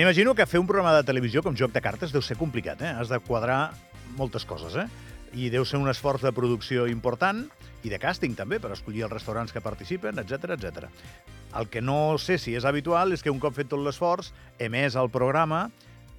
M'imagino 0.00 0.32
que 0.34 0.46
fer 0.48 0.56
un 0.56 0.64
programa 0.64 0.94
de 0.96 1.04
televisió 1.04 1.42
com 1.44 1.52
Joc 1.52 1.74
de 1.74 1.80
Cartes 1.84 2.08
deu 2.14 2.22
ser 2.24 2.38
complicat, 2.40 2.80
eh? 2.80 2.92
Has 2.96 3.10
de 3.12 3.18
quadrar 3.20 3.74
moltes 4.16 4.46
coses, 4.48 4.72
eh? 4.80 4.86
I 5.36 5.50
deu 5.52 5.66
ser 5.68 5.76
un 5.76 5.90
esforç 5.92 6.24
de 6.24 6.32
producció 6.32 6.86
important 6.88 7.42
i 7.84 7.92
de 7.92 7.98
càsting 8.00 8.32
també, 8.38 8.56
per 8.64 8.70
escollir 8.72 9.04
els 9.04 9.12
restaurants 9.12 9.52
que 9.52 9.60
participen, 9.60 10.16
etc 10.22 10.56
etc. 10.56 10.88
El 11.52 11.68
que 11.68 11.82
no 11.84 12.16
sé 12.16 12.38
si 12.40 12.56
és 12.56 12.64
habitual 12.64 13.12
és 13.12 13.20
que 13.20 13.28
un 13.28 13.42
cop 13.44 13.52
fet 13.58 13.68
tot 13.68 13.84
l'esforç, 13.84 14.32
emès 14.56 14.96
el 14.96 15.12
programa, 15.12 15.66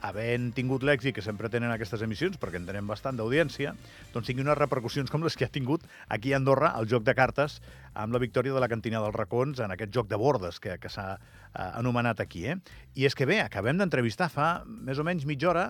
havent 0.02 0.50
tingut 0.58 0.84
l'èxit 0.84 1.16
que 1.16 1.24
sempre 1.26 1.50
tenen 1.54 1.72
aquestes 1.72 2.02
emissions, 2.06 2.38
perquè 2.42 2.60
en 2.60 2.66
tenen 2.68 2.88
bastant 2.90 3.18
d'audiència, 3.18 3.74
doncs 4.14 4.28
tingui 4.28 4.46
unes 4.46 4.58
repercussions 4.58 5.14
com 5.14 5.24
les 5.26 5.38
que 5.38 5.46
ha 5.46 5.54
tingut 5.54 5.86
aquí 6.10 6.34
a 6.34 6.40
Andorra 6.42 6.74
el 6.80 6.90
joc 6.90 7.06
de 7.08 7.16
cartes 7.18 7.60
amb 7.94 8.14
la 8.14 8.22
victòria 8.24 8.56
de 8.56 8.64
la 8.64 8.70
cantina 8.72 9.02
dels 9.04 9.16
racons 9.16 9.62
en 9.62 9.76
aquest 9.76 9.94
joc 9.94 10.10
de 10.10 10.20
bordes 10.20 10.60
que, 10.60 10.78
que 10.82 10.90
s'ha 10.90 11.08
eh, 11.16 11.70
anomenat 11.70 12.24
aquí. 12.24 12.48
Eh? 12.50 12.58
I 12.96 13.08
és 13.10 13.16
que 13.16 13.30
bé, 13.30 13.42
acabem 13.46 13.78
d'entrevistar 13.78 14.32
fa 14.34 14.52
més 14.66 15.00
o 15.00 15.08
menys 15.08 15.28
mitja 15.30 15.54
hora 15.54 15.70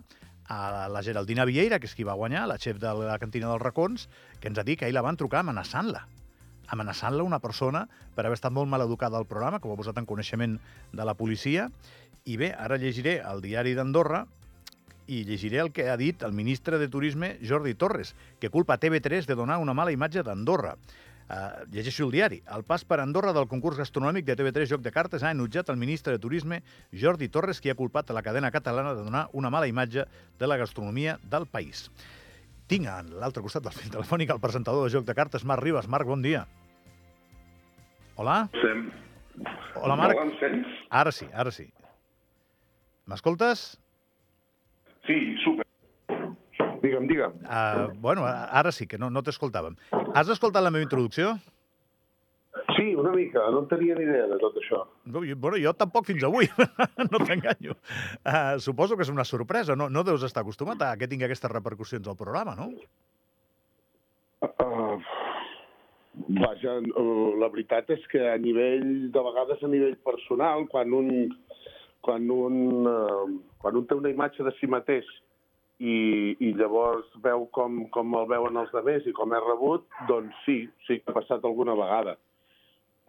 a 0.51 0.87
la 0.91 1.03
Geraldina 1.05 1.45
Vieira, 1.47 1.79
que 1.79 1.87
és 1.87 1.93
qui 1.95 2.07
va 2.07 2.17
guanyar, 2.19 2.47
la 2.49 2.59
xef 2.59 2.79
de 2.81 2.91
la 3.03 3.19
cantina 3.21 3.51
dels 3.51 3.63
racons, 3.63 4.09
que 4.39 4.51
ens 4.51 4.59
ha 4.59 4.67
dit 4.67 4.79
que 4.79 4.87
ahir 4.87 4.97
la 4.97 5.05
van 5.05 5.19
trucar 5.19 5.45
amenaçant-la 5.45 6.07
amenaçant-la 6.67 7.23
una 7.23 7.39
persona 7.39 7.87
per 8.15 8.25
haver 8.25 8.37
estat 8.37 8.53
molt 8.53 8.69
mal 8.69 8.83
educada 8.85 9.17
al 9.17 9.27
programa, 9.27 9.59
com 9.59 9.73
ha 9.73 9.79
posat 9.79 9.97
en 9.97 10.05
coneixement 10.05 10.59
de 10.93 11.07
la 11.07 11.15
policia, 11.15 11.69
i 12.25 12.37
bé, 12.37 12.51
ara 12.53 12.77
llegiré 12.77 13.17
el 13.25 13.41
diari 13.41 13.73
d'Andorra 13.73 14.25
i 15.11 15.23
llegiré 15.25 15.59
el 15.59 15.71
que 15.73 15.89
ha 15.89 15.97
dit 15.97 16.21
el 16.23 16.33
ministre 16.33 16.77
de 16.77 16.87
Turisme, 16.87 17.37
Jordi 17.41 17.73
Torres, 17.73 18.13
que 18.39 18.49
culpa 18.49 18.77
TV3 18.79 19.25
de 19.25 19.35
donar 19.35 19.57
una 19.59 19.73
mala 19.73 19.91
imatge 19.91 20.23
d'Andorra. 20.23 20.75
Uh, 21.31 21.63
llegeixo 21.71 22.03
el 22.05 22.11
diari. 22.11 22.41
El 22.51 22.65
pas 22.67 22.83
per 22.83 22.99
Andorra 22.99 23.31
del 23.31 23.47
concurs 23.47 23.79
gastronòmic 23.79 24.25
de 24.27 24.35
TV3 24.35 24.67
Joc 24.67 24.81
de 24.83 24.91
Cartes 24.91 25.23
ha 25.23 25.31
enutjat 25.31 25.69
el 25.71 25.79
ministre 25.79 26.11
de 26.11 26.19
Turisme, 26.19 26.61
Jordi 26.91 27.29
Torres, 27.31 27.61
qui 27.63 27.71
ha 27.71 27.77
culpat 27.79 28.11
a 28.11 28.17
la 28.17 28.23
cadena 28.23 28.51
catalana 28.51 28.93
de 28.93 29.05
donar 29.05 29.29
una 29.31 29.49
mala 29.49 29.69
imatge 29.71 30.05
de 30.39 30.47
la 30.49 30.59
gastronomia 30.59 31.17
del 31.23 31.47
país. 31.47 31.87
Tinc 32.67 32.87
a 32.87 32.99
l'altre 33.03 33.43
costat 33.43 33.63
del 33.63 33.75
fil 33.75 33.91
telefònic 33.95 34.35
el 34.35 34.43
presentador 34.43 34.85
de 34.85 34.93
Joc 34.97 35.07
de 35.07 35.15
Cartes, 35.15 35.47
Marc 35.47 35.63
Ribas. 35.63 35.87
Marc, 35.87 36.07
bon 36.07 36.21
dia. 36.21 36.45
Hola? 38.21 38.49
Sem. 38.61 38.91
Hola, 39.81 39.95
Marc. 39.97 40.13
No 40.13 40.27
em 40.27 40.35
sents? 40.37 40.73
Ara 40.93 41.09
sí, 41.09 41.25
ara 41.33 41.49
sí. 41.49 41.63
M'escoltes? 43.09 43.63
Sí, 45.07 45.15
super. 45.41 45.65
Digue'm, 46.83 47.07
digue'm. 47.09 47.39
Uh, 47.41 47.87
bueno, 48.03 48.27
ara 48.29 48.69
sí, 48.77 48.85
que 48.85 48.99
no, 49.01 49.09
no 49.09 49.23
t'escoltàvem. 49.25 49.73
Has 50.13 50.29
escoltat 50.29 50.61
la 50.61 50.69
meva 50.69 50.85
introducció? 50.85 51.31
Sí, 52.75 52.93
una 52.93 53.15
mica. 53.15 53.47
No 53.49 53.63
en 53.63 53.71
tenia 53.71 53.97
ni 53.97 54.05
idea 54.05 54.27
de 54.29 54.37
tot 54.43 54.59
això. 54.61 54.83
No, 55.09 55.25
jo, 55.25 55.39
bueno, 55.41 55.57
jo 55.63 55.73
tampoc 55.79 56.05
fins 56.11 56.21
avui, 56.27 56.51
no 57.09 57.23
t'enganyo. 57.25 57.73
Uh, 58.21 58.61
suposo 58.61 58.99
que 58.99 59.07
és 59.07 59.09
una 59.09 59.25
sorpresa, 59.25 59.73
no, 59.73 59.89
no 59.89 60.05
deus 60.05 60.21
estar 60.29 60.45
acostumat 60.45 60.85
a 60.85 60.93
que 61.01 61.09
tingui 61.09 61.25
aquestes 61.25 61.55
repercussions 61.57 62.05
al 62.05 62.21
programa, 62.21 62.53
no? 62.53 62.69
Uh, 64.45 65.01
vaja, 66.13 66.77
uh, 66.79 67.33
la 67.39 67.49
veritat 67.53 67.89
és 67.95 68.03
que 68.11 68.21
a 68.27 68.37
nivell, 68.41 69.11
de 69.13 69.25
vegades 69.27 69.63
a 69.63 69.69
nivell 69.71 69.97
personal, 70.05 70.65
quan 70.71 70.93
un, 70.93 71.11
quan 72.05 72.29
un, 72.31 72.57
uh, 72.87 73.27
quan 73.61 73.77
un 73.79 73.87
té 73.87 73.97
una 73.97 74.11
imatge 74.11 74.43
de 74.43 74.53
si 74.59 74.69
mateix 74.71 75.07
i, 75.79 76.35
i 76.39 76.51
llavors 76.57 77.07
veu 77.23 77.47
com, 77.55 77.85
com 77.95 78.17
el 78.19 78.27
veuen 78.29 78.59
els 78.59 78.73
altres 78.77 79.07
i 79.07 79.15
com 79.17 79.33
és 79.37 79.47
rebut, 79.47 79.87
doncs 80.09 80.43
sí, 80.45 80.65
sí 80.87 80.99
que 80.99 81.09
ha 81.13 81.17
passat 81.17 81.47
alguna 81.47 81.77
vegada. 81.79 82.17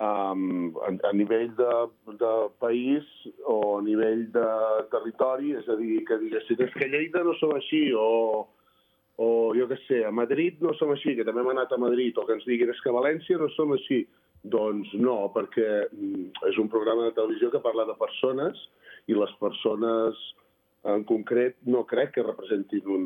Um, 0.03 0.73
a, 0.83 0.89
a 1.11 1.13
nivell 1.15 1.53
de, 1.59 1.75
de 2.19 2.31
país 2.63 3.07
o 3.47 3.59
a 3.77 3.83
nivell 3.85 4.25
de 4.35 4.49
territori, 4.95 5.53
és 5.59 5.69
a 5.69 5.77
dir, 5.79 6.01
que 6.09 6.19
diguessin, 6.23 6.65
és 6.65 6.73
que 6.79 6.89
Lleida 6.91 7.23
no 7.27 7.37
som 7.39 7.53
així, 7.59 7.85
o, 7.95 8.47
o 9.21 9.53
jo 9.57 9.69
què 9.69 9.79
sé, 9.87 10.03
a 10.09 10.13
Madrid 10.15 10.63
no 10.65 10.73
som 10.79 10.93
així, 10.95 11.17
que 11.17 11.25
també 11.29 11.43
hem 11.43 11.53
anat 11.53 11.73
a 11.75 11.81
Madrid, 11.81 12.17
o 12.17 12.27
que 12.27 12.37
ens 12.39 12.47
diguin, 12.49 12.73
és 12.73 12.81
que 12.81 12.93
a 12.93 12.97
València 12.97 13.41
no 13.41 13.51
som 13.57 13.75
així. 13.77 14.03
Doncs 14.43 14.91
no, 14.99 15.29
perquè 15.35 15.67
mm, 15.87 16.47
és 16.49 16.57
un 16.59 16.71
programa 16.71 17.05
de 17.07 17.17
televisió 17.19 17.53
que 17.53 17.63
parla 17.63 17.85
de 17.87 17.99
persones 18.01 18.59
i 19.07 19.15
les 19.15 19.35
persones 19.39 20.19
en 20.89 21.05
concret 21.07 21.61
no 21.71 21.85
crec 21.87 22.17
que 22.17 22.25
representin 22.27 22.89
un, 22.91 23.05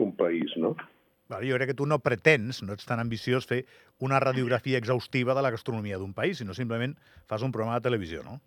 un 0.00 0.14
país, 0.16 0.54
no? 0.56 0.74
Vale, 1.28 1.44
jo 1.50 1.58
crec 1.58 1.74
que 1.74 1.76
tu 1.76 1.84
no 1.84 1.98
pretens, 2.00 2.62
no 2.64 2.72
ets 2.72 2.88
tan 2.88 3.02
ambiciós, 3.02 3.44
fer 3.48 3.64
una 4.00 4.20
radiografia 4.22 4.78
exhaustiva 4.80 5.34
de 5.36 5.42
la 5.44 5.50
gastronomia 5.52 5.98
d'un 6.00 6.14
país, 6.16 6.40
sinó 6.40 6.56
simplement 6.56 6.94
fas 7.28 7.44
un 7.44 7.52
programa 7.52 7.76
de 7.76 7.84
televisió, 7.84 8.22
no? 8.24 8.38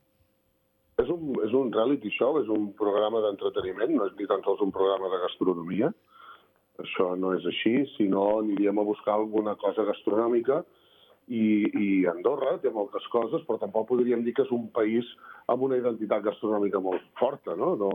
És 1.02 1.10
un, 1.10 1.30
és 1.46 1.54
un 1.58 1.70
reality 1.74 2.10
show, 2.14 2.40
és 2.42 2.50
un 2.50 2.72
programa 2.78 3.22
d'entreteniment, 3.22 3.94
no 3.98 4.10
és 4.10 4.18
ni 4.18 4.26
tan 4.30 4.42
sols 4.46 4.66
un 4.66 4.74
programa 4.74 5.14
de 5.14 5.22
gastronomia. 5.22 5.92
Això 6.80 7.12
no 7.20 7.34
és 7.36 7.46
així, 7.46 7.74
si 7.98 8.08
no 8.10 8.24
aniríem 8.40 8.80
a 8.80 8.88
buscar 8.88 9.18
alguna 9.18 9.56
cosa 9.60 9.84
gastronòmica 9.84 10.62
i, 11.28 11.44
i 11.68 11.88
Andorra 12.10 12.56
té 12.64 12.72
moltes 12.74 13.06
coses, 13.12 13.44
però 13.48 13.60
tampoc 13.60 13.90
podríem 13.92 14.24
dir 14.24 14.34
que 14.38 14.46
és 14.46 14.54
un 14.56 14.70
país 14.74 15.08
amb 15.52 15.68
una 15.68 15.78
identitat 15.82 16.24
gastronòmica 16.26 16.80
molt 16.80 17.04
forta, 17.20 17.56
no? 17.60 17.76
No, 17.80 17.92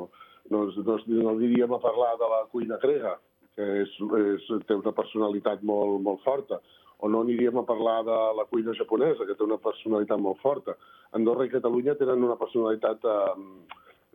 no, 0.52 0.66
no, 0.76 0.98
no 1.08 1.36
diríem 1.40 1.72
a 1.72 1.82
parlar 1.82 2.14
de 2.20 2.30
la 2.32 2.42
cuina 2.52 2.78
grega, 2.82 3.16
que 3.56 3.66
és, 3.82 3.94
és, 4.20 4.48
té 4.68 4.76
una 4.76 4.92
personalitat 4.96 5.64
molt, 5.64 5.98
molt 6.04 6.22
forta, 6.24 6.60
o 6.98 7.08
no 7.12 7.22
aniríem 7.24 7.58
a 7.60 7.66
parlar 7.68 8.02
de 8.04 8.18
la 8.38 8.44
cuina 8.48 8.74
japonesa, 8.76 9.26
que 9.26 9.36
té 9.36 9.44
una 9.44 9.60
personalitat 9.60 10.20
molt 10.20 10.40
forta. 10.40 10.76
Andorra 11.16 11.44
i 11.44 11.52
Catalunya 11.52 11.96
tenen 12.00 12.24
una 12.24 12.38
personalitat 12.40 13.04
eh, 13.04 13.24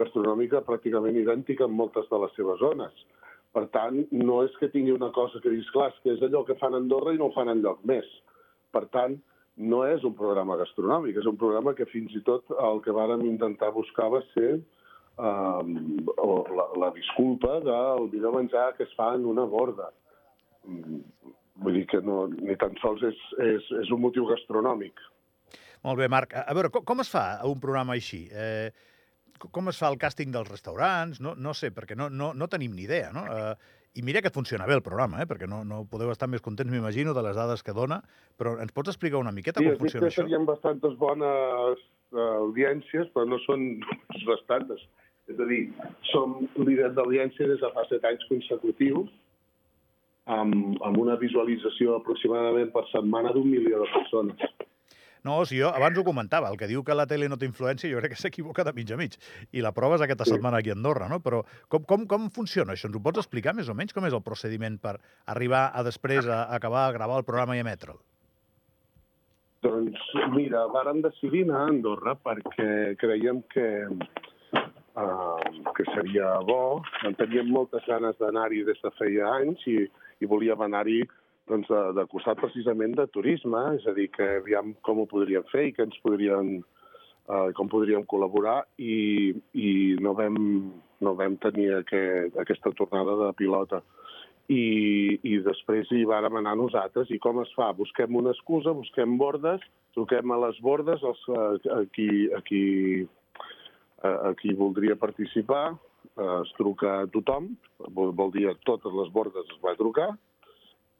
gastronòmica 0.01 0.63
pràcticament 0.65 1.19
idèntica 1.19 1.67
en 1.67 1.77
moltes 1.77 2.09
de 2.09 2.21
les 2.23 2.33
seves 2.37 2.61
zones. 2.61 3.05
Per 3.51 3.65
tant, 3.75 3.97
no 4.15 4.37
és 4.45 4.53
que 4.59 4.69
tingui 4.71 4.93
una 4.95 5.11
cosa 5.15 5.41
que 5.43 5.51
diguis, 5.51 5.69
clar, 5.75 5.89
que 6.03 6.13
és 6.13 6.21
allò 6.23 6.45
que 6.47 6.55
fan 6.59 6.75
a 6.75 6.79
Andorra 6.79 7.11
i 7.11 7.19
no 7.19 7.27
ho 7.27 7.35
fan 7.35 7.51
enlloc 7.51 7.81
més. 7.89 8.07
Per 8.71 8.85
tant, 8.93 9.17
no 9.59 9.81
és 9.85 10.05
un 10.07 10.13
programa 10.15 10.55
gastronòmic, 10.61 11.17
és 11.19 11.27
un 11.27 11.39
programa 11.39 11.73
que 11.75 11.89
fins 11.91 12.13
i 12.15 12.21
tot 12.27 12.47
el 12.55 12.79
que 12.85 12.95
vàrem 12.95 13.25
intentar 13.27 13.73
buscar 13.75 14.07
va 14.13 14.21
ser 14.31 14.53
um, 15.19 15.73
la, 16.55 16.67
la 16.85 16.91
disculpa 16.95 17.59
del 17.65 18.07
millor 18.13 18.37
menjar 18.39 18.71
que 18.77 18.87
es 18.87 18.95
fa 18.95 19.11
en 19.17 19.27
una 19.27 19.43
borda. 19.43 19.91
Mm, 20.63 21.01
vull 21.61 21.75
dir 21.77 21.87
que 21.91 21.99
no, 22.05 22.23
ni 22.31 22.55
tan 22.61 22.77
sols 22.81 23.03
és, 23.11 23.19
és, 23.43 23.67
és 23.83 23.91
un 23.91 24.01
motiu 24.05 24.29
gastronòmic. 24.31 25.03
Molt 25.83 25.97
bé, 25.97 26.07
Marc. 26.13 26.33
A 26.37 26.53
veure, 26.55 26.71
com, 26.73 26.85
com 26.85 27.03
es 27.03 27.09
fa 27.11 27.25
un 27.49 27.59
programa 27.59 27.97
així? 27.97 28.23
Eh, 28.31 28.71
com 29.51 29.69
es 29.71 29.79
fa 29.81 29.89
el 29.91 29.97
càsting 30.01 30.33
dels 30.33 30.49
restaurants? 30.49 31.21
No, 31.23 31.35
no 31.35 31.53
sé, 31.57 31.71
perquè 31.73 31.97
no, 31.97 32.09
no, 32.09 32.31
no 32.37 32.47
tenim 32.51 32.75
ni 32.75 32.85
idea, 32.85 33.11
no? 33.15 33.25
Eh, 33.25 33.79
I 33.99 34.03
mira 34.07 34.21
que 34.23 34.31
funciona 34.31 34.65
bé 34.65 34.77
el 34.77 34.83
programa, 34.85 35.19
eh? 35.19 35.27
perquè 35.27 35.49
no, 35.51 35.65
no 35.67 35.81
podeu 35.91 36.13
estar 36.13 36.29
més 36.31 36.43
contents, 36.43 36.71
m'imagino, 36.71 37.11
de 37.17 37.23
les 37.25 37.35
dades 37.35 37.63
que 37.65 37.75
dona, 37.75 37.97
però 38.39 38.53
ens 38.63 38.71
pots 38.71 38.93
explicar 38.93 39.19
una 39.19 39.33
miqueta 39.35 39.59
sí, 39.59 39.67
com 39.67 39.81
funciona 39.81 40.07
això? 40.07 40.21
Sí, 40.21 40.29
serien 40.29 40.45
bastantes 40.47 40.95
bones 41.01 41.81
uh, 42.15 42.21
audiències, 42.37 43.09
però 43.11 43.25
no 43.27 43.41
són 43.43 43.65
bastantes. 44.29 44.85
És 45.27 45.39
a 45.39 45.47
dir, 45.49 45.65
som 46.11 46.39
líders 46.61 46.95
d'audiència 46.95 47.49
des 47.51 47.59
de 47.59 47.73
fa 47.75 47.83
set 47.89 48.07
anys 48.07 48.23
consecutius, 48.29 49.11
amb, 50.31 50.79
amb 50.87 51.01
una 51.01 51.17
visualització 51.19 51.97
aproximadament 51.99 52.71
per 52.71 52.85
setmana 52.93 53.33
d'un 53.35 53.49
milió 53.51 53.83
de 53.83 53.91
persones. 53.91 54.47
No, 55.23 55.43
si 55.45 55.59
jo 55.59 55.69
abans 55.69 55.97
ho 55.97 56.03
comentava, 56.03 56.49
el 56.49 56.57
que 56.57 56.69
diu 56.69 56.81
que 56.85 56.95
la 56.97 57.05
tele 57.09 57.27
no 57.29 57.37
té 57.37 57.45
influència, 57.45 57.89
jo 57.91 57.99
crec 58.01 58.15
que 58.15 58.21
s'equivoca 58.21 58.65
de 58.65 58.73
mig 58.73 58.89
a 58.89 58.97
mig. 58.97 59.17
I 59.53 59.61
la 59.61 59.73
prova 59.75 59.99
és 59.99 60.05
aquesta 60.05 60.25
sí. 60.25 60.33
setmana 60.33 60.61
aquí 60.61 60.73
a 60.73 60.77
Andorra, 60.77 61.09
no? 61.11 61.19
Però 61.21 61.43
com, 61.69 61.85
com, 61.85 62.07
com 62.09 62.29
funciona 62.33 62.73
això? 62.73 62.89
Ens 62.89 62.97
ho 62.97 63.03
pots 63.05 63.21
explicar 63.21 63.53
més 63.57 63.69
o 63.69 63.77
menys? 63.77 63.93
Com 63.93 64.07
és 64.09 64.17
el 64.17 64.25
procediment 64.25 64.79
per 64.81 64.95
arribar 65.29 65.67
a 65.77 65.85
després 65.85 66.25
a, 66.25 66.47
a 66.47 66.57
acabar 66.57 66.87
a 66.87 66.95
gravar 66.97 67.21
el 67.21 67.27
programa 67.27 67.57
i 67.57 67.61
emetre'l? 67.61 68.01
Doncs 69.61 70.01
mira, 70.33 70.65
vàrem 70.73 71.03
decidir 71.05 71.45
anar 71.45 71.59
a 71.61 71.69
Andorra 71.69 72.15
perquè 72.17 72.95
creiem 72.97 73.43
que, 73.53 73.67
uh, 74.97 75.73
que 75.77 75.85
seria 75.93 76.33
bo. 76.47 76.81
En 77.05 77.13
teníem 77.19 77.53
moltes 77.53 77.85
ganes 77.85 78.17
d'anar-hi 78.17 78.65
des 78.65 78.81
de 78.81 78.93
feia 78.97 79.35
anys 79.37 79.67
i, 79.69 79.83
i 80.17 80.29
volíem 80.29 80.65
anar-hi 80.65 81.03
doncs, 81.51 81.67
de, 81.67 81.81
de 81.97 82.05
costat 82.11 82.39
precisament 82.39 82.95
de 82.97 83.07
turisme, 83.11 83.61
és 83.77 83.87
a 83.87 83.95
dir, 83.97 84.07
que 84.15 84.27
aviam 84.39 84.73
com 84.85 85.01
ho 85.01 85.07
podríem 85.09 85.43
fer 85.51 85.67
i 85.67 85.73
que 85.75 85.83
ens 85.87 85.97
podrien, 86.05 86.53
eh, 87.27 87.49
com 87.57 87.71
podríem 87.71 88.05
col·laborar 88.09 88.61
i, 88.79 89.33
i 89.53 89.71
no, 90.03 90.15
vam, 90.17 90.37
no 91.03 91.15
vam 91.19 91.35
tenir 91.43 91.71
aquest, 91.81 92.39
aquesta 92.41 92.73
tornada 92.79 93.17
de 93.25 93.33
pilota. 93.39 93.81
I, 94.51 95.19
i 95.23 95.37
després 95.45 95.91
hi 95.95 96.01
vàrem 96.07 96.35
anar 96.39 96.57
nosaltres. 96.59 97.11
I 97.11 97.19
com 97.23 97.39
es 97.43 97.51
fa? 97.55 97.69
Busquem 97.77 98.17
una 98.19 98.33
excusa, 98.35 98.73
busquem 98.75 99.13
bordes, 99.19 99.63
truquem 99.95 100.33
a 100.33 100.39
les 100.47 100.59
bordes, 100.63 101.03
els, 101.07 101.21
a, 101.31 101.45
a, 101.77 101.83
qui, 101.95 102.09
a, 102.35 102.41
qui, 102.47 102.63
a, 104.01 104.11
a 104.31 104.33
qui 104.41 104.55
voldria 104.57 104.97
participar, 104.99 105.69
eh, 106.15 106.33
es 106.41 106.51
truca 106.57 106.97
a 107.03 107.07
tothom, 107.13 107.53
vol, 107.95 108.11
vol 108.15 108.35
dir 108.35 108.49
a 108.49 108.57
totes 108.67 108.95
les 108.97 109.13
bordes 109.13 109.55
es 109.55 109.63
va 109.63 109.77
trucar, 109.79 110.11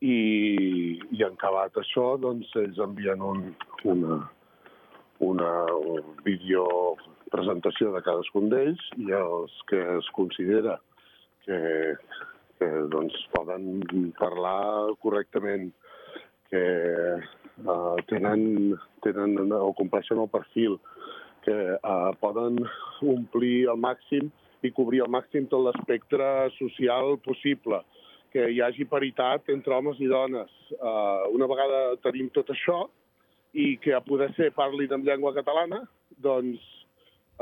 i, 0.02 0.18
i 1.14 1.24
en 1.24 1.36
acabat 1.38 1.78
això, 1.78 2.16
doncs, 2.22 2.50
ells 2.58 2.80
envien 2.82 3.22
un, 3.22 3.44
una, 3.86 4.18
una, 5.22 5.52
un 5.78 6.16
vídeo 6.26 6.66
presentació 7.32 7.92
de 7.94 8.02
cadascun 8.06 8.50
d'ells 8.52 8.82
i 9.00 9.14
els 9.16 9.54
que 9.70 9.80
es 9.98 10.10
considera 10.18 10.80
que, 11.46 11.60
que 12.60 12.72
doncs, 12.94 13.16
poden 13.36 14.12
parlar 14.20 14.92
correctament, 15.06 15.70
que 16.52 16.64
uh, 17.64 17.96
tenen, 18.10 18.74
tenen 19.06 19.54
o 19.56 19.72
compleixen 19.78 20.20
el 20.20 20.30
perfil, 20.34 20.76
que 21.46 21.56
uh, 21.78 22.12
poden 22.22 22.60
omplir 23.02 23.70
al 23.72 23.80
màxim 23.82 24.30
i 24.62 24.74
cobrir 24.76 25.06
al 25.06 25.14
màxim 25.14 25.48
tot 25.50 25.64
l'espectre 25.66 26.28
social 26.58 27.16
possible, 27.26 27.80
que 28.32 28.48
hi 28.54 28.62
hagi 28.64 28.88
paritat 28.88 29.50
entre 29.52 29.76
homes 29.76 30.00
i 30.00 30.08
dones. 30.08 30.52
Uh, 30.78 31.28
una 31.36 31.48
vegada 31.52 31.82
tenim 32.06 32.30
tot 32.36 32.50
això 32.54 32.86
i 33.54 33.76
que 33.84 33.94
a 33.94 34.02
poder 34.04 34.30
ser 34.38 34.52
parlin 34.56 34.94
en 34.96 35.04
llengua 35.04 35.34
catalana, 35.36 35.82
doncs 36.24 36.64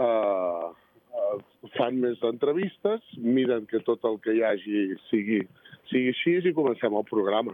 uh, 0.02 0.70
uh, 0.74 1.38
fan 1.78 2.00
més 2.02 2.22
entrevistes, 2.26 3.06
miren 3.22 3.68
que 3.70 3.84
tot 3.86 4.06
el 4.10 4.18
que 4.24 4.34
hi 4.34 4.44
hagi 4.46 4.86
sigui, 5.12 5.44
sigui 5.92 6.14
així 6.16 6.38
i 6.50 6.56
comencem 6.58 6.98
el 6.98 7.06
programa. 7.10 7.54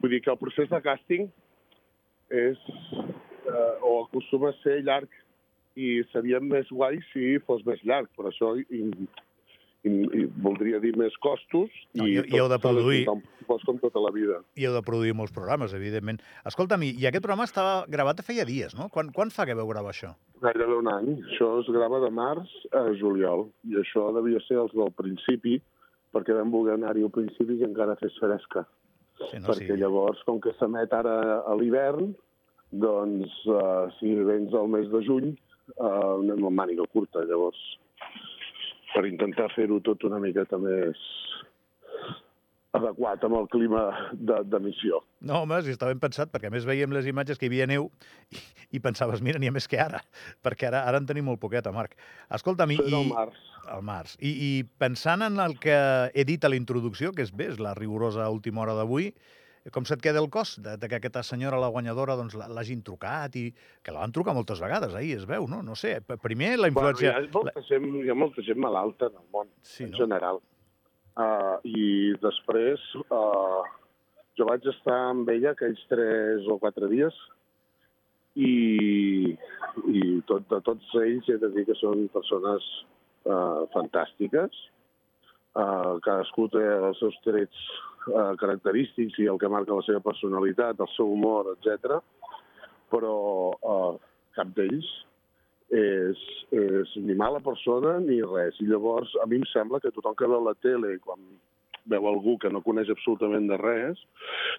Vull 0.00 0.16
dir 0.16 0.22
que 0.24 0.32
el 0.32 0.40
procés 0.40 0.72
de 0.72 0.80
càsting 0.84 1.28
és, 2.30 2.60
uh, 2.96 3.76
o 3.84 3.98
acostuma 4.06 4.54
a 4.54 4.60
ser 4.62 4.80
llarg 4.86 5.12
i 5.76 6.00
seria 6.14 6.40
més 6.40 6.68
guai 6.72 6.98
si 7.12 7.36
fos 7.46 7.62
més 7.68 7.82
llarg, 7.84 8.08
per 8.16 8.30
això 8.30 8.54
i, 9.84 9.90
i, 9.90 10.22
i 10.22 10.24
voldria 10.44 10.80
dir 10.82 10.92
més 11.00 11.14
costos 11.24 11.72
no, 11.96 12.06
i, 12.06 12.18
i 12.20 12.38
heu 12.38 12.48
de 12.52 12.58
produir 12.60 13.04
fos 13.50 13.64
com 13.66 13.80
tota 13.82 14.02
la 14.02 14.12
vida. 14.14 14.38
I 14.60 14.68
heu 14.68 14.76
de 14.76 14.82
produir 14.86 15.14
molts 15.16 15.34
programes, 15.34 15.74
evidentment. 15.76 16.20
Escolta'm, 16.46 16.84
i 16.86 17.06
aquest 17.08 17.24
programa 17.24 17.48
estava 17.48 17.74
gravat 17.90 18.22
feia 18.26 18.46
dies, 18.48 18.76
no? 18.78 18.88
Quan, 18.94 19.10
quan 19.16 19.32
fa 19.34 19.46
que 19.48 19.56
veu 19.58 19.68
gravar 19.70 19.94
això? 19.94 20.12
Gairebé 20.44 20.78
un 20.78 20.90
any. 20.92 21.10
Això 21.32 21.50
es 21.62 21.70
grava 21.74 22.00
de 22.04 22.12
març 22.14 22.52
a 22.76 22.86
juliol. 23.00 23.48
I 23.66 23.80
això 23.82 24.10
devia 24.16 24.42
ser 24.46 24.60
els 24.62 24.74
del 24.76 24.94
principi, 24.96 25.58
perquè 26.14 26.36
vam 26.36 26.54
voler 26.54 26.76
anar-hi 26.76 27.04
al 27.06 27.14
principi 27.14 27.58
i 27.58 27.66
encara 27.66 27.98
fes 28.00 28.16
fresca. 28.22 28.64
Sí, 29.20 29.36
no, 29.36 29.50
perquè 29.50 29.74
sí. 29.74 29.80
llavors, 29.82 30.22
com 30.28 30.40
que 30.40 30.54
s'emet 30.58 30.94
ara 30.96 31.16
a 31.42 31.56
l'hivern, 31.58 32.14
doncs, 32.70 33.34
uh, 33.50 33.90
si 33.98 34.14
vens 34.24 34.54
al 34.54 34.70
mes 34.72 34.88
de 34.92 35.02
juny, 35.04 35.34
uh, 35.76 36.20
anem 36.20 36.46
amb 36.46 36.56
màniga 36.62 36.86
curta, 36.94 37.26
llavors, 37.28 37.58
per 38.94 39.06
intentar 39.08 39.48
fer-ho 39.54 39.80
tot 39.86 40.04
una 40.08 40.20
miqueta 40.22 40.58
més 40.60 40.98
adequat 42.76 43.24
amb 43.26 43.36
el 43.40 43.48
clima 43.50 43.82
d'emissió. 44.14 45.00
No, 45.26 45.40
home, 45.42 45.58
si 45.66 45.74
està 45.74 45.88
ben 45.90 46.00
pensat, 46.02 46.30
perquè 46.30 46.50
a 46.50 46.54
més 46.54 46.66
veiem 46.68 46.92
les 46.94 47.08
imatges 47.10 47.38
que 47.38 47.48
hi 47.48 47.50
havia 47.50 47.66
neu 47.70 47.88
i, 48.30 48.42
i 48.78 48.82
pensaves, 48.82 49.22
mira, 49.26 49.40
n'hi 49.42 49.50
ha 49.50 49.54
més 49.54 49.66
que 49.70 49.80
ara, 49.82 50.02
perquè 50.46 50.70
ara 50.70 50.84
ara 50.88 51.00
en 51.02 51.08
tenim 51.08 51.26
molt 51.30 51.42
poqueta, 51.42 51.74
Marc. 51.74 51.96
Escolta'm, 52.38 52.76
i... 52.76 52.78
el 52.86 53.10
març. 53.10 53.42
El 53.70 53.82
març. 53.86 54.16
I, 54.22 54.30
I 54.30 54.50
pensant 54.82 55.26
en 55.26 55.42
el 55.42 55.58
que 55.62 55.76
he 56.14 56.24
dit 56.26 56.46
a 56.46 56.50
la 56.50 56.58
introducció, 56.58 57.12
que 57.14 57.26
és 57.26 57.34
bé, 57.34 57.50
és 57.54 57.60
la 57.62 57.74
rigorosa 57.78 58.30
última 58.30 58.64
hora 58.64 58.78
d'avui, 58.78 59.10
com 59.74 59.86
se't 59.88 60.02
queda 60.04 60.20
el 60.22 60.28
cos 60.32 60.56
de, 60.62 60.76
de 60.80 60.88
que 60.90 60.98
aquesta 61.00 61.22
senyora, 61.26 61.60
la 61.62 61.70
guanyadora, 61.72 62.16
doncs 62.18 62.36
l'hagin 62.38 62.84
trucat 62.86 63.36
i 63.40 63.48
que 63.82 63.94
la 63.94 64.04
van 64.04 64.14
trucar 64.14 64.34
moltes 64.36 64.62
vegades, 64.62 64.94
ahir 64.94 65.16
es 65.18 65.26
veu, 65.28 65.48
no? 65.50 65.62
No 65.66 65.76
sé, 65.78 65.98
primer 66.22 66.56
la 66.60 66.70
influència... 66.72 67.16
Bueno, 67.16 67.26
hi, 67.26 67.30
ha 67.30 67.36
molta 67.38 67.66
gent, 67.68 67.90
hi 68.04 68.12
ha 68.12 68.18
molta 68.18 68.46
gent 68.46 68.62
malalta 68.62 69.10
en 69.10 69.20
el 69.20 69.28
món, 69.34 69.52
sí, 69.62 69.84
en 69.86 69.94
no? 69.94 70.00
general. 70.04 70.40
Uh, 71.20 71.58
I 71.66 71.84
després 72.22 72.82
uh, 73.10 73.62
jo 74.38 74.46
vaig 74.48 74.64
estar 74.72 74.96
amb 75.10 75.28
ella 75.32 75.52
aquells 75.52 75.82
tres 75.90 76.46
o 76.48 76.56
quatre 76.62 76.88
dies 76.88 77.16
i, 78.38 79.34
i 79.90 80.02
tot, 80.30 80.46
de 80.52 80.60
tots 80.64 80.94
ells 81.02 81.28
he 81.28 81.38
de 81.42 81.50
dir 81.56 81.66
que 81.68 81.76
són 81.80 82.06
persones 82.14 82.66
uh, 83.26 83.66
fantàstiques. 83.74 84.62
Uh, 85.50 85.98
cadascú 86.04 86.46
té 86.52 86.62
els 86.62 86.98
seus 87.02 87.16
trets 87.24 87.62
uh, 88.12 88.36
característics 88.38 89.18
i 89.18 89.26
el 89.26 89.38
que 89.42 89.50
marca 89.50 89.74
la 89.74 89.82
seva 89.82 90.02
personalitat, 90.04 90.78
el 90.78 90.90
seu 90.94 91.10
humor, 91.10 91.50
etc. 91.56 91.98
Però 92.92 93.14
uh, 93.58 93.96
cap 94.36 94.52
d'ells 94.54 94.86
és, 95.74 96.20
és 96.54 96.92
ni 97.02 97.16
mala 97.18 97.40
persona 97.42 97.96
ni 98.02 98.20
res. 98.22 98.58
I 98.62 98.68
llavors 98.70 99.10
a 99.22 99.26
mi 99.30 99.40
em 99.40 99.46
sembla 99.50 99.80
que 99.82 99.92
tothom 99.94 100.14
que 100.18 100.30
veu 100.30 100.42
la 100.44 100.54
tele, 100.62 100.96
quan 101.02 101.18
veu 101.90 102.06
algú 102.06 102.36
que 102.38 102.50
no 102.52 102.62
coneix 102.62 102.90
absolutament 102.92 103.48
de 103.50 103.58
res, 103.58 103.98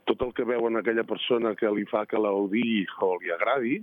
tot 0.10 0.22
el 0.26 0.34
que 0.36 0.48
veu 0.48 0.68
en 0.68 0.80
aquella 0.80 1.08
persona 1.08 1.54
que 1.56 1.72
li 1.72 1.86
fa 1.92 2.06
que 2.10 2.20
l'audi 2.20 2.84
o 3.00 3.14
li 3.22 3.32
agradi, 3.32 3.80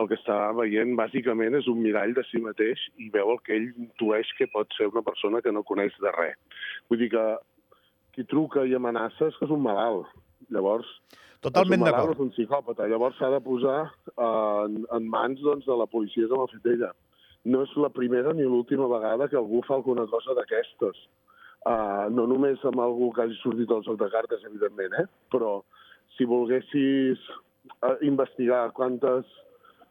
el 0.00 0.08
que 0.08 0.16
està 0.16 0.38
veient 0.56 0.94
bàsicament 0.98 1.56
és 1.58 1.68
un 1.68 1.80
mirall 1.84 2.14
de 2.16 2.24
si 2.28 2.40
mateix 2.42 2.82
i 3.02 3.10
veu 3.12 3.34
el 3.34 3.40
que 3.44 3.56
ell 3.58 3.68
intueix 3.70 4.30
que 4.38 4.48
pot 4.52 4.72
ser 4.76 4.88
una 4.88 5.04
persona 5.06 5.42
que 5.44 5.52
no 5.52 5.66
coneix 5.66 5.96
de 6.00 6.12
res. 6.16 6.38
Vull 6.88 7.02
dir 7.02 7.10
que 7.14 7.24
qui 8.16 8.24
truca 8.30 8.64
i 8.66 8.74
amenaça 8.76 9.28
és 9.30 9.36
que 9.38 9.46
és 9.46 9.54
un 9.54 9.62
malalt. 9.64 10.08
Llavors, 10.50 10.88
Totalment 11.44 11.86
d'acord. 11.86 12.12
És 12.12 12.20
un 12.20 12.32
psicòpata. 12.34 12.88
Llavors 12.90 13.16
s'ha 13.16 13.30
de 13.32 13.40
posar 13.44 13.78
eh, 13.86 14.24
en, 14.24 14.82
en 14.96 15.06
mans 15.08 15.40
doncs, 15.40 15.64
de 15.68 15.76
la 15.76 15.88
policia 15.88 16.28
com 16.28 16.44
ha 16.44 16.50
fet 16.50 16.68
ella. 16.74 16.90
No 17.48 17.62
és 17.64 17.72
la 17.80 17.88
primera 17.92 18.34
ni 18.36 18.44
l'última 18.44 18.88
vegada 18.90 19.28
que 19.28 19.38
algú 19.40 19.62
fa 19.64 19.78
alguna 19.78 20.04
cosa 20.10 20.36
d'aquestes. 20.36 20.98
Uh, 21.60 22.08
no 22.16 22.24
només 22.28 22.60
amb 22.64 22.80
algú 22.80 23.10
que 23.12 23.20
hagi 23.24 23.36
sortit 23.36 23.72
al 23.72 23.82
joc 23.84 23.98
de 24.00 24.06
cartes, 24.12 24.44
evidentment, 24.48 24.94
eh? 24.96 25.04
però 25.32 25.58
si 26.16 26.24
volguessis 26.28 27.20
uh, 27.84 27.98
investigar 28.04 28.62
quantes 28.76 29.28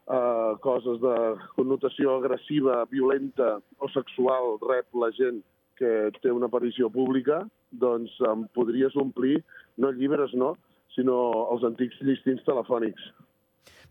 uh, 0.06 0.56
coses 0.64 1.00
de 1.02 1.14
connotació 1.56 2.16
agressiva, 2.18 2.84
violenta 2.90 3.58
o 3.78 3.88
sexual 3.92 4.58
rep 4.64 4.86
la 4.94 5.10
gent 5.16 5.42
que 5.80 6.10
té 6.20 6.32
una 6.32 6.50
aparició 6.50 6.90
pública, 6.92 7.40
doncs 7.72 8.12
em 8.28 8.44
podries 8.56 8.96
omplir, 9.00 9.40
no 9.80 9.92
llibres, 9.96 10.34
no, 10.36 10.54
sinó 10.94 11.16
els 11.54 11.64
antics 11.64 12.00
llistins 12.04 12.44
telefònics. 12.44 13.10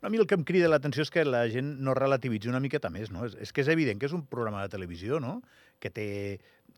A 0.01 0.07
mi 0.07 0.19
el 0.21 0.27
que 0.29 0.37
em 0.37 0.45
crida 0.47 0.69
l'atenció 0.69 1.03
és 1.03 1.11
que 1.11 1.25
la 1.27 1.41
gent 1.51 1.73
no 1.83 1.95
relativitzi 1.97 2.47
una 2.47 2.61
miqueta 2.63 2.91
més, 2.93 3.09
no? 3.11 3.25
És, 3.27 3.35
és 3.43 3.51
que 3.51 3.65
és 3.65 3.71
evident 3.73 3.99
que 3.99 4.07
és 4.07 4.15
un 4.15 4.23
programa 4.31 4.61
de 4.63 4.71
televisió, 4.71 5.19
no?, 5.19 5.39
que 5.79 5.91
té, 5.91 6.07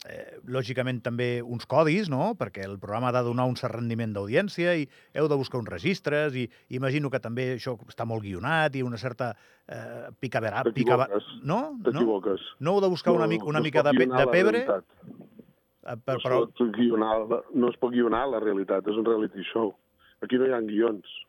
eh, 0.10 0.40
lògicament, 0.50 1.02
també 1.06 1.30
uns 1.42 1.68
codis, 1.70 2.10
no?, 2.10 2.34
perquè 2.40 2.66
el 2.66 2.78
programa 2.82 3.10
ha 3.10 3.16
de 3.20 3.24
donar 3.28 3.48
un 3.50 3.58
cert 3.60 3.76
rendiment 3.78 4.14
d'audiència 4.16 4.74
i 4.80 4.88
heu 5.14 5.30
de 5.30 5.38
buscar 5.40 5.62
uns 5.62 5.70
registres 5.70 6.36
i 6.36 6.48
imagino 6.78 7.12
que 7.14 7.22
també 7.22 7.52
això 7.56 7.78
està 7.88 8.08
molt 8.10 8.26
guionat 8.26 8.76
i 8.76 8.86
una 8.86 9.00
certa 9.02 9.32
eh, 9.68 10.10
picaverà... 10.20 10.66
T'equivoques. 10.70 11.30
No? 11.44 11.62
T'equivoques. 11.86 12.48
No? 12.60 12.72
no 12.72 12.76
heu 12.76 12.86
de 12.86 12.92
buscar 12.94 13.16
una, 13.18 13.30
mica, 13.30 13.46
una 13.46 13.62
no 13.62 13.68
mica 13.70 13.86
de, 13.86 13.94
de 13.94 14.28
pebre? 14.32 14.66
Eh, 14.68 15.98
per, 15.98 16.18
però... 16.22 16.42
no, 16.42 16.50
es 16.50 16.58
pot 16.58 16.78
guionar, 16.78 17.16
no 17.54 17.70
es 17.70 17.82
pot 17.82 17.94
guionar 17.94 18.28
la 18.30 18.42
realitat, 18.44 18.88
és 18.88 18.98
un 18.98 19.08
reality 19.08 19.46
show. 19.52 19.74
Aquí 20.22 20.38
no 20.38 20.50
hi 20.50 20.54
ha 20.54 20.62
guions. 20.66 21.20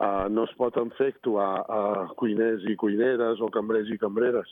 Uh, 0.00 0.30
no 0.32 0.46
es 0.48 0.52
pot 0.56 0.72
fer 0.96 1.10
actuar 1.12 1.48
a 1.68 1.80
cuiners 2.16 2.62
i 2.64 2.76
cuineres 2.80 3.42
o 3.44 3.50
cambrers 3.52 3.90
i 3.92 3.98
cambreres. 4.00 4.48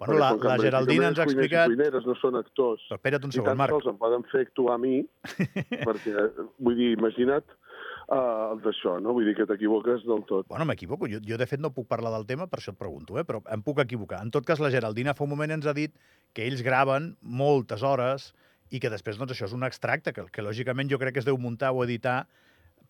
Bueno, 0.00 0.16
la, 0.18 0.32
la 0.34 0.56
Geraldina 0.58 1.12
ens 1.12 1.20
ha 1.22 1.26
explicat... 1.28 1.70
I 1.70 1.76
cuineres 1.76 2.08
no 2.08 2.16
són 2.18 2.34
actors. 2.40 2.82
Però 2.88 2.98
espera't 2.98 3.28
un 3.28 3.34
segon, 3.36 3.54
Marc. 3.60 3.70
I 3.70 3.76
tan 3.76 3.84
sols 3.84 3.92
em 3.92 4.00
poden 4.00 4.26
fer 4.32 4.42
actuar 4.48 4.74
a 4.74 4.82
mi, 4.82 4.96
perquè, 5.86 6.26
vull 6.58 6.74
dir, 6.80 6.90
imagina't 6.96 7.46
uh, 7.46 8.56
d'això, 8.64 8.96
no? 9.04 9.14
Vull 9.14 9.28
dir 9.30 9.36
que 9.38 9.46
t'equivoques 9.46 10.02
del 10.08 10.24
tot. 10.26 10.48
Bueno, 10.50 10.66
m'equivoco. 10.66 11.06
Jo, 11.10 11.22
jo, 11.22 11.38
de 11.38 11.46
fet, 11.46 11.62
no 11.62 11.70
puc 11.74 11.86
parlar 11.90 12.12
del 12.16 12.26
tema, 12.26 12.48
per 12.50 12.58
això 12.58 12.74
et 12.74 12.80
pregunto, 12.80 13.20
eh? 13.20 13.26
però 13.28 13.42
em 13.54 13.62
puc 13.62 13.78
equivocar. 13.84 14.24
En 14.26 14.34
tot 14.34 14.48
cas, 14.48 14.58
la 14.58 14.72
Geraldina 14.74 15.14
fa 15.14 15.26
un 15.28 15.32
moment 15.34 15.54
ens 15.58 15.70
ha 15.70 15.76
dit 15.76 15.94
que 16.34 16.46
ells 16.48 16.64
graven 16.66 17.12
moltes 17.22 17.86
hores 17.86 18.32
i 18.74 18.82
que 18.82 18.90
després, 18.92 19.16
doncs, 19.16 19.36
això 19.36 19.46
és 19.48 19.56
un 19.56 19.64
extracte 19.68 20.12
que, 20.16 20.26
que 20.32 20.44
lògicament 20.44 20.90
jo 20.90 20.98
crec 21.00 21.16
que 21.16 21.22
es 21.22 21.28
deu 21.28 21.38
muntar 21.40 21.70
o 21.70 21.86
editar 21.86 22.24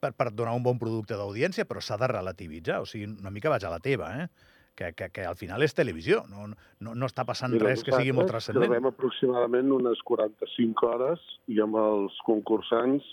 per, 0.00 0.12
per 0.14 0.30
donar 0.32 0.54
un 0.56 0.64
bon 0.64 0.78
producte 0.80 1.18
d'audiència, 1.18 1.66
però 1.68 1.82
s'ha 1.82 1.98
de 2.00 2.08
relativitzar. 2.10 2.80
O 2.82 2.86
sigui, 2.88 3.08
una 3.10 3.32
mica 3.34 3.52
vaig 3.52 3.66
a 3.66 3.74
la 3.74 3.82
teva, 3.82 4.12
eh? 4.22 4.28
Que, 4.78 4.92
que, 4.94 5.08
que 5.10 5.24
al 5.26 5.34
final 5.34 5.64
és 5.66 5.74
televisió, 5.74 6.20
no, 6.30 6.44
no, 6.86 6.92
no 6.94 7.06
està 7.08 7.24
passant 7.26 7.50
Mira, 7.50 7.66
res 7.66 7.80
que 7.82 7.90
sigui 7.96 8.12
molt 8.14 8.30
transcendent. 8.30 8.68
Gravem 8.68 8.86
aproximadament 8.86 9.72
unes 9.74 9.98
45 10.06 10.86
hores 10.86 11.24
i 11.50 11.58
amb 11.64 11.74
els 11.80 12.14
concursants 12.28 13.08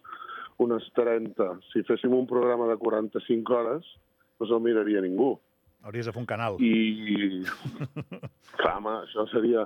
unes 0.62 0.86
30. 0.94 1.48
Si 1.72 1.82
féssim 1.90 2.14
un 2.14 2.30
programa 2.30 2.70
de 2.70 2.78
45 2.78 3.58
hores, 3.58 3.90
no 4.38 4.46
se'l 4.46 4.62
miraria 4.62 5.02
ningú. 5.02 5.34
Hauries 5.90 6.06
de 6.06 6.14
fer 6.14 6.22
un 6.22 6.30
canal. 6.30 6.62
I, 6.62 7.42
clar, 8.62 8.78
home, 8.78 8.98
això 9.02 9.26
seria... 9.34 9.66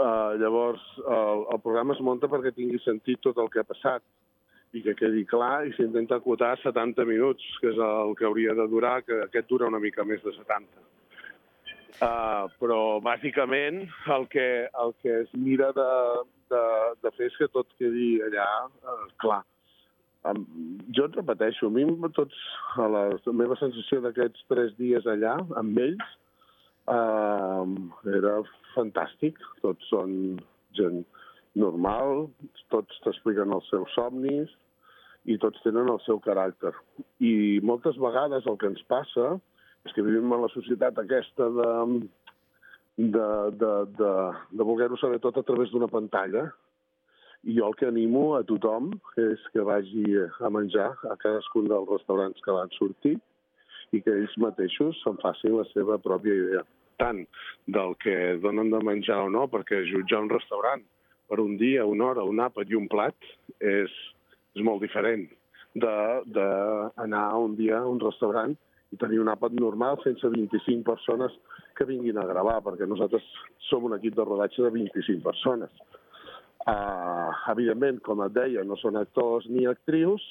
Uh, 0.00 0.36
llavors, 0.38 0.80
el, 1.02 1.40
el 1.50 1.58
programa 1.64 1.96
es 1.96 2.00
munta 2.04 2.28
perquè 2.30 2.52
tingui 2.54 2.78
sentit 2.84 3.18
tot 3.24 3.40
el 3.42 3.48
que 3.50 3.58
ha 3.60 3.66
passat 3.66 4.04
i 4.76 4.82
que 4.84 4.94
quedi 4.98 5.24
clar 5.28 5.66
i 5.66 5.74
s'intenta 5.74 6.20
acotar 6.20 6.52
70 6.62 7.06
minuts, 7.08 7.44
que 7.60 7.72
és 7.72 7.80
el 7.86 8.14
que 8.18 8.28
hauria 8.28 8.54
de 8.58 8.66
durar, 8.70 9.00
que 9.06 9.18
aquest 9.24 9.48
dura 9.50 9.68
una 9.70 9.80
mica 9.82 10.06
més 10.06 10.22
de 10.22 10.34
70. 10.36 10.84
Uh, 12.00 12.06
ah, 12.06 12.44
però, 12.60 12.80
bàsicament, 13.04 13.82
el 14.14 14.26
que, 14.32 14.46
el 14.84 14.94
que 15.02 15.16
es 15.24 15.32
mira 15.34 15.72
de, 15.76 15.88
de, 16.52 16.62
de 17.02 17.12
fer 17.16 17.28
és 17.28 17.40
que 17.40 17.50
tot 17.52 17.68
quedi 17.80 18.14
allà 18.28 18.46
uh, 18.70 19.10
clar. 19.20 19.42
Um, 20.30 20.46
jo 20.96 21.08
et 21.08 21.18
repeteixo, 21.18 21.68
a 21.68 21.74
mi 21.74 21.84
tots, 22.16 22.38
a 22.78 22.86
la, 22.88 23.04
la 23.26 23.36
meva 23.36 23.58
sensació 23.60 24.00
d'aquests 24.04 24.48
tres 24.52 24.72
dies 24.78 25.06
allà, 25.08 25.36
amb 25.60 25.82
ells, 25.82 26.16
Uh, 26.90 27.66
era 28.10 28.40
fantàstic. 28.74 29.38
Tots 29.62 29.90
són 29.92 30.12
gent 30.78 31.02
normal, 31.58 32.28
tots 32.70 33.00
t'expliquen 33.04 33.52
els 33.54 33.66
seus 33.72 33.90
somnis 33.96 34.50
i 35.28 35.36
tots 35.42 35.60
tenen 35.64 35.90
el 35.92 36.00
seu 36.06 36.20
caràcter. 36.22 36.72
I 37.20 37.60
moltes 37.66 37.98
vegades 38.00 38.46
el 38.46 38.56
que 38.60 38.70
ens 38.70 38.82
passa 38.88 39.34
és 39.86 39.94
que 39.96 40.04
vivim 40.04 40.32
en 40.32 40.44
la 40.44 40.52
societat 40.52 40.98
aquesta 41.00 41.48
de, 41.56 41.70
de, 42.96 43.28
de, 43.60 43.72
de, 43.98 44.14
de 44.52 44.66
voler-ho 44.66 44.98
saber 45.00 45.20
tot 45.24 45.38
a 45.40 45.46
través 45.46 45.72
d'una 45.72 45.90
pantalla 45.92 46.48
i 47.48 47.56
jo 47.56 47.70
el 47.70 47.76
que 47.80 47.88
animo 47.88 48.34
a 48.36 48.42
tothom 48.44 48.90
és 49.20 49.40
que 49.54 49.64
vagi 49.64 50.04
a 50.20 50.50
menjar 50.52 50.90
a 51.08 51.16
cadascun 51.22 51.70
dels 51.72 51.88
restaurants 51.88 52.44
que 52.44 52.56
van 52.56 52.72
sortir 52.76 53.16
i 53.96 54.02
que 54.04 54.12
ells 54.12 54.36
mateixos 54.44 55.00
se'n 55.02 55.16
facin 55.22 55.56
la 55.56 55.64
seva 55.72 55.96
pròpia 55.98 56.36
idea 56.36 56.66
tant 57.00 57.24
del 57.64 57.96
que 58.02 58.16
donen 58.44 58.68
de 58.72 58.80
menjar 58.84 59.22
o 59.24 59.30
no, 59.32 59.46
perquè 59.48 59.80
jutjar 59.88 60.20
un 60.26 60.32
restaurant 60.32 60.84
per 61.30 61.38
un 61.38 61.54
dia, 61.56 61.86
una 61.86 62.10
hora, 62.10 62.26
un 62.26 62.42
àpat 62.42 62.72
i 62.72 62.74
un 62.74 62.88
plat 62.90 63.14
és, 63.62 63.92
és 64.56 64.64
molt 64.66 64.82
diferent 64.82 65.28
d'anar 65.78 67.26
un 67.38 67.54
dia 67.54 67.78
a 67.78 67.86
un 67.86 68.00
restaurant 68.02 68.56
i 68.90 68.98
tenir 68.98 69.20
un 69.22 69.30
àpat 69.30 69.54
normal 69.54 70.00
sense 70.02 70.26
25 70.26 70.82
persones 70.82 71.36
que 71.78 71.86
vinguin 71.86 72.18
a 72.18 72.26
gravar, 72.26 72.58
perquè 72.66 72.88
nosaltres 72.90 73.22
som 73.68 73.86
un 73.86 73.94
equip 73.94 74.16
de 74.18 74.26
rodatge 74.26 74.64
de 74.66 74.72
25 74.74 75.22
persones. 75.22 75.70
Uh, 76.66 77.30
evidentment, 77.54 78.02
com 78.04 78.24
et 78.26 78.34
deia, 78.34 78.66
no 78.66 78.76
són 78.82 78.98
actors 78.98 79.46
ni 79.48 79.68
actrius 79.70 80.24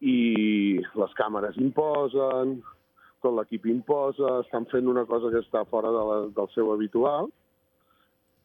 i 0.00 0.80
les 0.96 1.12
càmeres 1.20 1.60
imposen, 1.60 2.56
tot 3.20 3.36
l'equip 3.36 3.68
imposa, 3.68 4.40
estan 4.46 4.64
fent 4.72 4.88
una 4.88 5.04
cosa 5.04 5.28
que 5.32 5.44
està 5.44 5.62
fora 5.68 5.92
de 5.92 6.06
la, 6.08 6.22
del 6.40 6.50
seu 6.56 6.72
habitual 6.72 7.28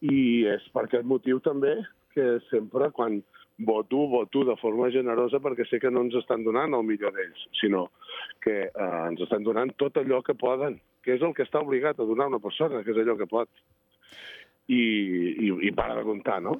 i 0.02 0.44
és 0.50 0.64
per 0.74 0.86
aquest 0.86 1.06
motiu 1.06 1.38
també 1.44 1.76
que 2.12 2.38
sempre 2.50 2.90
quan 2.92 3.20
voto, 3.62 4.06
voto 4.08 4.44
de 4.44 4.56
forma 4.60 4.90
generosa 4.90 5.40
perquè 5.42 5.66
sé 5.68 5.78
que 5.80 5.90
no 5.90 6.02
ens 6.06 6.16
estan 6.18 6.44
donant 6.44 6.74
el 6.74 6.84
millor 6.86 7.14
d'ells, 7.14 7.46
sinó 7.60 7.86
que 8.42 8.56
eh, 8.66 8.90
ens 9.06 9.22
estan 9.22 9.46
donant 9.46 9.72
tot 9.80 10.00
allò 10.00 10.22
que 10.26 10.34
poden, 10.38 10.80
que 11.04 11.14
és 11.16 11.22
el 11.22 11.34
que 11.36 11.46
està 11.46 11.62
obligat 11.62 12.00
a 12.00 12.08
donar 12.08 12.28
una 12.32 12.42
persona, 12.42 12.82
que 12.82 12.92
és 12.94 13.00
allò 13.02 13.16
que 13.20 13.30
pot. 13.30 13.50
I, 14.70 14.78
i, 14.78 15.48
i 15.68 15.70
para 15.74 15.96
de 15.98 16.04
comptar, 16.06 16.38
no? 16.42 16.54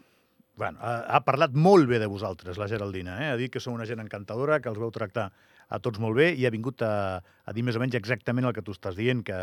Bueno, 0.59 0.79
ha, 0.85 0.99
ha 1.17 1.21
parlat 1.25 1.55
molt 1.55 1.89
bé 1.89 2.01
de 2.03 2.11
vosaltres, 2.11 2.59
la 2.61 2.69
Geraldina. 2.69 3.17
Eh? 3.23 3.29
Ha 3.33 3.39
dit 3.41 3.53
que 3.53 3.63
sou 3.63 3.73
una 3.73 3.87
gent 3.89 4.03
encantadora, 4.03 4.59
que 4.61 4.69
els 4.69 4.81
veu 4.83 4.91
tractar 4.93 5.31
a 5.73 5.81
tots 5.81 6.01
molt 6.03 6.19
bé 6.19 6.33
i 6.37 6.45
ha 6.47 6.53
vingut 6.53 6.83
a, 6.85 7.21
a 7.21 7.55
dir 7.57 7.65
més 7.65 7.79
o 7.79 7.83
menys 7.83 7.97
exactament 7.97 8.49
el 8.49 8.55
que 8.57 8.65
tu 8.65 8.75
estàs 8.77 8.97
dient, 8.99 9.23
que, 9.25 9.39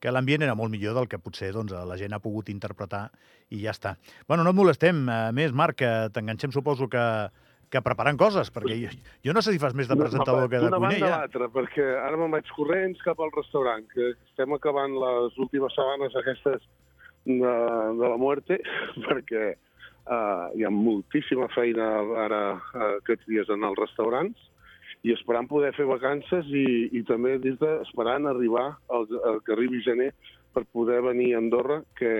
que 0.00 0.12
l'ambient 0.12 0.44
era 0.44 0.56
molt 0.58 0.72
millor 0.72 0.96
del 0.98 1.08
que 1.08 1.20
potser 1.22 1.52
doncs, 1.56 1.72
la 1.72 1.98
gent 2.00 2.12
ha 2.16 2.22
pogut 2.22 2.50
interpretar 2.52 3.06
i 3.50 3.62
ja 3.64 3.72
està. 3.72 3.94
Bueno, 4.28 4.44
no 4.44 4.52
et 4.52 4.58
molestem. 4.58 5.06
A 5.08 5.30
més, 5.36 5.54
Marc, 5.56 5.80
que 5.80 5.92
t'enganxem 6.14 6.52
suposo 6.52 6.90
que, 6.92 7.04
que 7.72 7.82
preparant 7.86 8.18
coses, 8.20 8.52
perquè 8.52 8.76
jo, 8.82 8.92
jo 9.24 9.36
no 9.36 9.42
sé 9.44 9.54
si 9.54 9.62
fas 9.62 9.76
més 9.78 9.88
de 9.88 9.96
presentador 9.96 10.50
que 10.50 10.60
de 10.60 10.68
cuiner. 10.68 10.76
D'una 10.76 10.84
banda 10.86 11.08
a 11.08 11.22
l'altra, 11.22 11.50
perquè 11.54 11.88
ara 12.02 12.20
me'n 12.20 12.36
vaig 12.36 12.52
corrents 12.56 13.00
cap 13.06 13.22
al 13.24 13.32
restaurant, 13.36 13.88
que 13.94 14.12
estem 14.12 14.52
acabant 14.58 15.00
les 15.00 15.40
últimes 15.40 15.74
setmanes 15.78 16.16
aquestes 16.20 16.68
de, 17.24 17.56
de 18.00 18.06
la 18.06 18.20
muerte, 18.20 18.60
perquè 19.08 19.56
Uh, 20.10 20.48
hi 20.56 20.64
ha 20.64 20.70
moltíssima 20.72 21.44
feina 21.52 21.84
ara 22.18 22.38
uh, 22.56 22.78
aquests 22.96 23.28
dies 23.28 23.50
en 23.52 23.66
els 23.68 23.76
restaurants 23.78 24.46
i 25.06 25.14
esperant 25.14 25.48
poder 25.48 25.72
fer 25.76 25.86
vacances 25.88 26.48
i, 26.52 26.90
i 26.96 27.02
també 27.08 27.38
des 27.40 27.56
de, 27.60 27.70
esperant 27.86 28.28
arribar 28.28 28.66
al, 28.92 29.08
al 29.30 29.40
que 29.46 29.54
arribi 29.56 29.80
gener 29.84 30.10
per 30.52 30.66
poder 30.66 31.00
venir 31.02 31.32
a 31.34 31.40
Andorra, 31.40 31.80
que, 31.96 32.12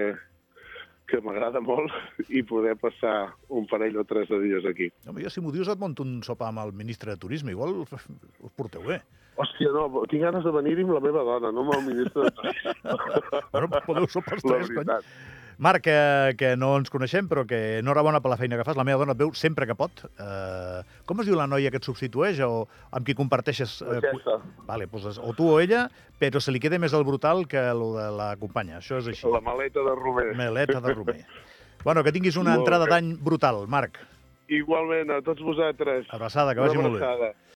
que 1.11 1.21
m'agrada 1.25 1.61
molt, 1.65 1.93
i 2.39 2.43
poder 2.47 2.77
passar 2.81 3.35
un 3.49 3.67
parell 3.71 4.01
o 4.01 4.07
tres 4.09 4.31
de 4.31 4.41
dies 4.45 4.69
aquí. 4.71 4.91
Home, 5.07 5.25
jo 5.25 5.33
si 5.33 5.43
m'ho 5.45 5.53
dius 5.55 5.69
et 5.73 5.81
monto 5.81 6.07
un 6.07 6.21
sopar 6.27 6.53
amb 6.53 6.65
el 6.65 6.77
ministre 6.77 7.13
de 7.13 7.21
Turisme, 7.21 7.57
igual 7.57 7.83
us 7.83 7.93
porteu 8.57 8.87
bé. 8.87 9.03
Hòstia, 9.41 9.71
no, 9.73 10.05
tinc 10.11 10.25
ganes 10.27 10.45
de 10.45 10.53
venir-hi 10.53 10.85
amb 10.85 10.97
la 10.99 11.05
meva 11.05 11.25
dona, 11.25 11.53
no 11.55 11.65
amb 11.65 11.77
el 11.79 11.85
ministre 11.91 12.27
de 12.27 12.33
Turisme. 12.39 12.75
bueno, 13.53 13.85
podeu 13.87 14.09
sopar 14.13 14.37
els 14.39 14.47
tres, 14.47 14.73
cony. 14.77 14.97
Marc, 15.61 15.83
que, 15.85 15.97
que 16.41 16.55
no 16.57 16.71
ens 16.81 16.89
coneixem, 16.89 17.27
però 17.29 17.43
que 17.45 17.59
enhorabona 17.83 18.23
per 18.25 18.31
la 18.33 18.39
feina 18.41 18.57
que 18.57 18.65
fas. 18.65 18.79
La 18.81 18.85
meva 18.89 19.03
dona 19.03 19.13
et 19.13 19.21
veu 19.21 19.35
sempre 19.37 19.67
que 19.69 19.77
pot. 19.77 20.07
Uh, 20.17 20.81
com 21.05 21.21
es 21.21 21.29
diu 21.29 21.37
la 21.37 21.45
noia 21.51 21.69
que 21.69 21.77
et 21.77 21.85
substitueix 21.85 22.41
o 22.47 22.65
amb 22.97 23.05
qui 23.05 23.13
comparteixes... 23.19 23.75
Uh, 23.85 23.99
Aquesta. 23.99 24.39
Vale, 24.71 24.89
doncs, 24.89 25.21
o 25.21 25.35
tu 25.37 25.51
o 25.53 25.59
ella, 25.61 25.83
però 26.23 26.41
se 26.41 26.55
li 26.55 26.63
queda 26.65 26.81
més 26.81 26.97
el 26.97 27.05
brutal 27.05 27.45
que 27.51 27.61
el 27.75 27.85
de 27.99 28.09
la 28.17 28.31
companya. 28.41 28.81
Això 28.81 29.03
és 29.03 29.13
així. 29.13 29.29
La 29.29 29.43
maleta 29.45 29.85
de 29.85 29.99
Romer. 30.01 30.31
Maleta 30.41 30.81
de 30.81 30.97
Romer. 30.97 31.21
bueno, 31.85 32.05
que 32.05 32.17
tinguis 32.17 32.41
una 32.41 32.57
entrada 32.57 32.89
d'any 32.89 33.13
brutal, 33.21 33.67
Marc. 33.69 34.01
Igualment, 34.49 35.13
a 35.13 35.21
tots 35.23 35.45
vosaltres. 35.45 36.09
Abraçada, 36.09 36.57
que 36.57 36.65
vagi 36.65 36.81
molt 36.81 36.97
bé. 36.97 37.35